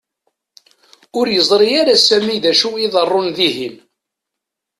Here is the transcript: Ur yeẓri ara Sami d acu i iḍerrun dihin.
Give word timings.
Ur 1.19 1.25
yeẓri 1.29 1.69
ara 1.81 1.95
Sami 1.97 2.37
d 2.43 2.45
acu 2.51 2.69
i 2.75 2.79
iḍerrun 2.85 3.27
dihin. 3.37 3.75